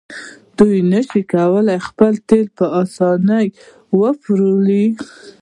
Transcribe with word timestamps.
دوی 0.57 0.77
نشي 0.91 1.21
کولی 1.31 1.77
خپل 1.87 2.13
تیل 2.27 2.47
په 2.57 2.65
اسانۍ 2.81 3.47
وپلوري. 3.99 4.85